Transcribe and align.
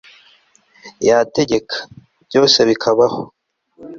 yategeka, 1.07 1.75
byose 2.27 2.57
bikabaho 2.69 3.21